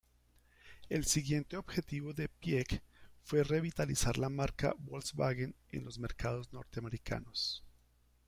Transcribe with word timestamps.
El 0.89 1.05
siguiente 1.05 1.57
objetivo 1.57 2.11
de 2.13 2.27
Piëch 2.27 2.81
fue 3.21 3.43
revitalizar 3.43 4.17
la 4.17 4.29
marca 4.29 4.73
Volkswagen 4.79 5.55
en 5.69 5.85
los 5.85 5.99
mercados 5.99 6.51
norteamericanos. 6.53 7.63